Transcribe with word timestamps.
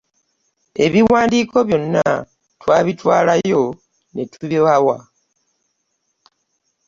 Ebiwandiiko 0.85 1.57
byonna 1.67 2.05
twabitwalayo 2.61 3.63
ne 4.13 4.23
tubibawa. 4.31 4.97